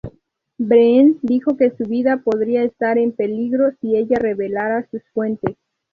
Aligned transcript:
Breen 0.57 1.19
dijo 1.21 1.57
que 1.57 1.69
su 1.77 1.83
vida 1.83 2.23
podría 2.23 2.63
estar 2.63 2.97
en 2.97 3.11
peligro 3.11 3.69
si 3.81 3.95
ella 3.97 4.17
revelara 4.17 4.87
sus 4.89 5.03
fuentes. 5.13 5.57